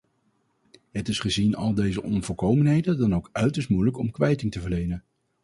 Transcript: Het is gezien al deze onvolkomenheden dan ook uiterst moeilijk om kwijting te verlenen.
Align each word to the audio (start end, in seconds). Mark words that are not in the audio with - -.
Het 0.91 1.07
is 1.07 1.19
gezien 1.19 1.55
al 1.55 1.73
deze 1.73 2.03
onvolkomenheden 2.03 2.97
dan 2.97 3.15
ook 3.15 3.29
uiterst 3.31 3.69
moeilijk 3.69 3.97
om 3.97 4.11
kwijting 4.11 4.51
te 4.51 4.61
verlenen. 4.61 5.03